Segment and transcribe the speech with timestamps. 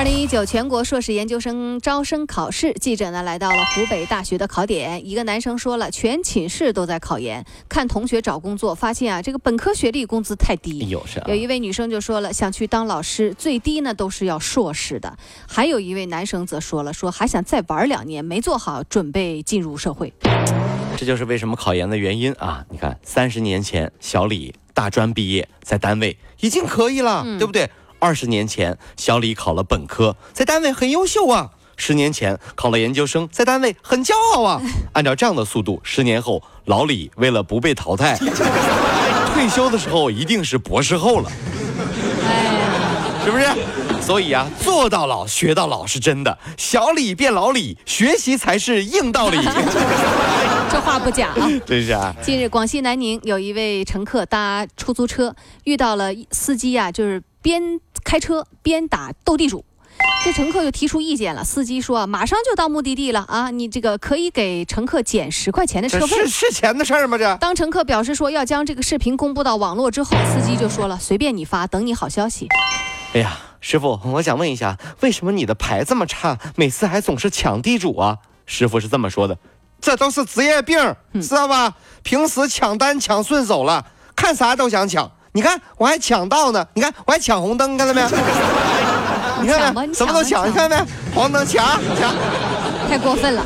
[0.00, 5.06] 二零一九全国硕士研究生招生考试，记者呢来到了湖北大学的考点。
[5.06, 10.88] 一个男生说了，全寝室都在考研，看同学找工作，发现啊，这个本科学历工资太低。
[10.88, 15.14] 有是啊有一位女生就说了，想去当老师，最低呢都是要硕士的。
[15.46, 20.10] 还有一位男生则说了，说还想再玩两年，没做好准备进入社会。
[20.96, 22.64] 这就是为什么考研的原因啊！
[22.70, 27.68] 你看，三十年前小李大专毕业，在单位已经可以了，对不对？
[28.00, 31.50] 二十年前小李考了本科，在单位很优秀啊。
[31.76, 34.60] 十年前考了研究生，在单位很骄傲啊。
[34.92, 38.18] 按照这样的速度，十年后老李为了不被淘汰，
[39.32, 41.30] 退休的时候一定是博士后了，
[43.24, 43.46] 是不是？
[44.02, 49.38] 所以啊，做到老学到老是真的，小李变老李，学习才是硬道理。
[50.70, 51.48] 这话不假啊。
[51.64, 52.14] 真是啊。
[52.22, 57.62] 近日，广西南宁有一位乘客搭出租车，遇到了司机啊，就是边
[58.04, 59.64] 开车边打斗地主。
[60.24, 66.28] 这乘客就提出意见了，司机说啊，马上就到目的地了啊，你这个可以给乘客减十块钱的车费是。
[66.28, 67.18] 是钱的事儿吗？
[67.18, 72.48] 这当乘客表示说要将这个视频公布到网络之后，司机就说了，随便你发，等你好消息。
[73.12, 78.18] 哎呀，师傅，我想问一下，为什么你的牌这么差，每次还总是抢地主啊？
[78.46, 79.36] 师傅是这么说的，
[79.80, 80.78] 这都是职业病，
[81.20, 81.74] 知道吧？
[82.02, 85.10] 平时抢单抢顺手了，看啥都想抢。
[85.32, 88.08] 你看我还抢道呢，你看我还抢红灯，看到没有？
[89.40, 89.94] 你看抢吧你没？
[89.94, 90.76] 什么都抢，你看没？
[91.14, 91.64] 黄灯抢
[91.98, 92.14] 抢。
[92.88, 93.44] 太过分了。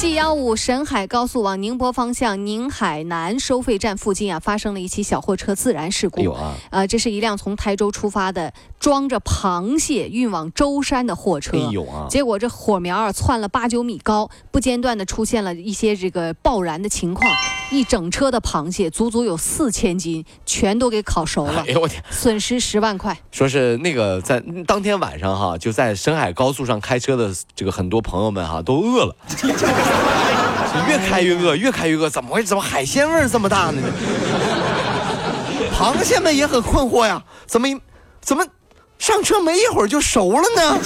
[0.00, 6.22] G 幺五沈海高速往宁波方向宁海南收费站附近啊，发生了一起小货车自燃事故。
[6.22, 6.54] 哎呦啊！
[6.70, 11.54] 呃，这是一辆从台州出发的装着螃蟹运往舟山的货车。
[11.54, 12.06] 哎呦啊！
[12.08, 17.30] 结果这火苗啊窜了八九米高，不间断的出现了一些这个爆燃的情况，
[17.70, 22.02] 一整车的螃蟹足足有四千斤，全都给烤熟了 哎，呦我天！
[22.10, 23.14] 损失十万块。
[23.30, 29.14] 说是那个在当天晚上哈，就在沈海高速上开车的这个很多朋友们哈都饿了，
[30.88, 33.82] 越开越饿，越开越饿，怎么会怎么海鲜味儿这么大呢？
[35.76, 37.68] 螃蟹们也很困惑呀，怎么
[38.20, 38.44] 怎么
[38.98, 40.78] 上车没一会儿就熟了呢？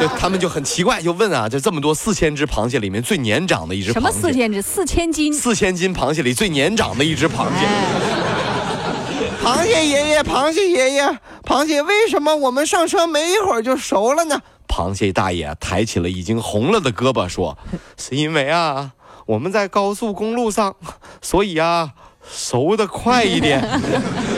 [0.00, 4.62] 就他们就很奇怪，就问啊，就这么多四千只螃蟹里面最年长的一只螃蟹，什么四千只？
[4.62, 5.32] 四千斤？
[5.32, 7.66] 四千斤螃蟹里最年长的一只螃蟹。
[7.66, 14.40] 哎，螃蟹爷爷，螃蟹爷爷，螃蟹为什么我们上车没一会儿就熟了呢？
[14.78, 17.58] 螃蟹大爷抬起了已经红了的胳膊说
[17.98, 18.92] ：“是因为啊，
[19.26, 20.76] 我们在高速公路上，
[21.20, 21.94] 所以啊，
[22.30, 23.60] 熟的快一点，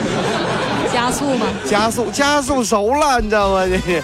[0.90, 1.46] 加速吗？
[1.66, 3.66] 加速加速熟了，你知道吗？
[3.66, 4.02] 这是，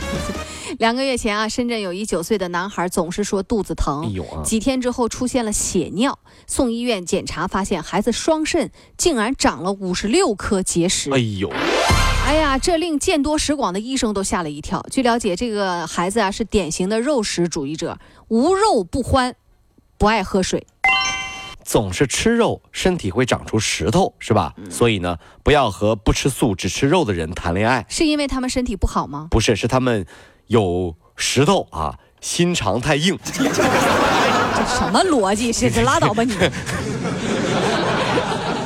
[0.79, 11.11] 两个月前啊，深圳有一九岁的男孩总是说肚子疼，哎呦啊几天之后出现了血尿，送医院检查发现孩子双肾竟然长了五十六颗结石。
[11.13, 11.51] 哎呦，
[12.27, 14.85] 哎呀，这令见多识广的医生都吓了一跳。
[14.91, 19.37] 据了解，这个孩子啊是典型的肉食主义者，无肉不欢，
[19.97, 20.67] 不爱喝水。
[21.65, 24.55] 总是吃肉，身体会长出石头，是吧？
[24.69, 27.87] 所以呢，不要和不吃素只吃肉的人谈恋爱。
[27.89, 29.29] 是因为他们身体不好吗？
[29.31, 30.05] 不是，是他们
[30.49, 33.17] 有石头啊，心肠太硬。
[33.33, 33.45] 这
[34.67, 35.53] 什么逻辑？
[35.53, 36.33] 是这拉倒吧你！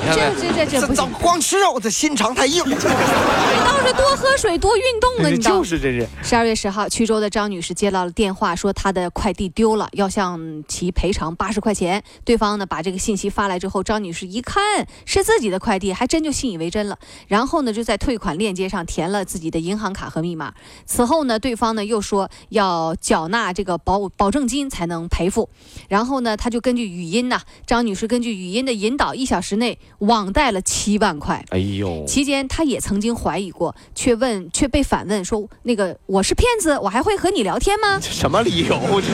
[0.00, 2.64] 你看这这这这不行，光吃肉，这心肠太硬。
[2.66, 5.28] 你倒是多喝水，多运动啊！
[5.28, 6.08] 你就是这是。
[6.22, 12.02] 十二月十号，衢州的张女士接到了电话，说她的快递丢了，要向其赔偿八十块钱。
[12.24, 16.98] 对方呢把这个信息发来之后，张女士一看是自己的快递，还真就信以为真了。
[17.28, 20.54] 然后呢就在退款链接上填了自己的银行卡和密码。
[20.86, 25.50] 此后呢，对方呢又说要缴纳这个保保证金才能赔付。
[25.88, 31.42] 然后呢，他就根据语音呐，张女士根据语音的引导，一小时内网贷了七万块。
[31.50, 38.78] 哎呦，期间，他也曾经怀疑过，却问却被反问说：“那个我是骗子，我还会和你聊天吗这 什么理由？
[39.00, 39.08] 这，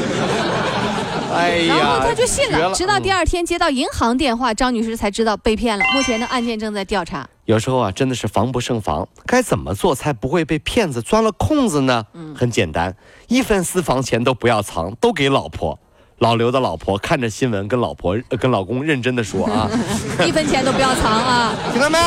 [1.35, 2.73] 哎？”呀，然后他就信绝了。
[2.75, 5.85] 直到第嗯二天接到银行电话，张女士才知道被骗了。
[5.95, 7.29] 目前的案件正在调查。
[7.45, 9.07] 有时候啊，真的是防不胜防。
[9.25, 12.05] 该怎么做才不会被骗子钻了空子呢？
[12.15, 12.97] 嗯很简单，
[13.29, 15.79] 一分私房钱都不要藏，都给老婆。
[16.19, 19.69] 老刘的老婆看着新闻，跟老婆、呃跟老公认真的说啊，
[20.27, 21.55] 一分钱都不要藏啊！
[21.73, 21.99] 听到没？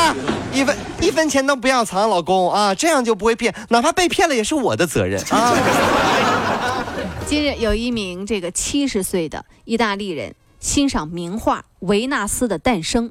[0.52, 5.56] 一分一分钱都不要藏，老公啊，这样就不会骗，哪怕被骗了也是我的责任啊。
[7.24, 13.08] 近日，有一名这个七十岁的意大利人欣赏名画《维纳斯的诞生》，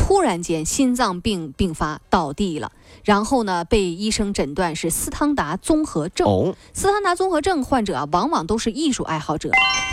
[0.00, 2.70] 突然间心脏病并发倒地了，
[3.04, 6.26] 然后呢被医生诊断是斯汤达综合症。
[6.26, 9.50] 哦，斯汤达综合症患者啊，往往都是艺术爱好者，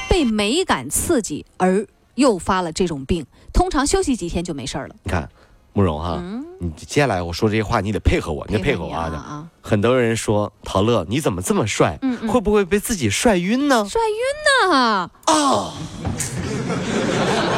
[0.07, 4.95] 被美感刺激而诱发了这种病，通常休息几天就没事儿了。
[5.03, 5.27] 你看，
[5.73, 6.21] 慕容哈，
[6.59, 9.09] 你接下来我说这些话，你得配合我，你得配合我啊！
[9.11, 9.47] 啊！
[9.59, 11.97] 很多人说陶乐你怎么这么帅？
[12.03, 13.85] 嗯嗯会不会被自己帅晕呢？
[13.89, 15.09] 帅晕呐！
[15.27, 15.73] 哦，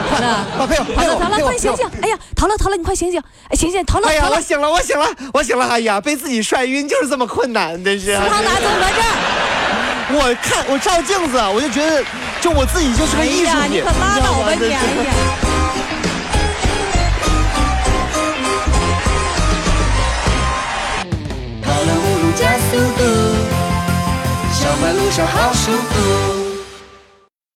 [0.09, 1.86] 陶乐，啊，配合陶乐，陶乐，快醒醒！
[2.01, 3.21] 哎呀，陶乐，陶乐，你快醒醒！
[3.50, 3.83] 哎，醒醒！
[3.86, 5.65] 陶乐，哎呀，陶乐，我醒了，我醒了，我醒了！
[5.68, 8.15] 哎呀，被自己帅晕就是这么困难，真是。
[8.15, 9.04] 斯汤达综合症。
[10.09, 12.04] 我看我照镜子，我就觉得，
[12.39, 13.71] 就我自己就是个哎艺术呀，品。
[13.74, 14.74] 你可拉倒吧你！
[21.62, 23.03] 跑了五路加速度，
[24.53, 26.26] 小马路上好舒服。